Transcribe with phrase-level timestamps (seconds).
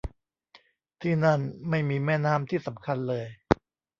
[1.01, 1.39] ที่นั่น
[1.69, 3.25] ไม่มีแม่น้ำที่สำคัญเลย